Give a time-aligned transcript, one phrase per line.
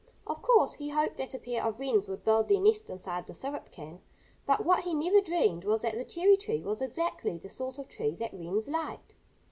[0.25, 3.35] Of course, he hoped that a pair of wrens would build their nest inside the
[3.35, 4.01] syrup can.
[4.47, 7.87] But what he never dreamed was that the cherry tree was exactly the sort of
[7.87, 9.13] tree that wrens liked.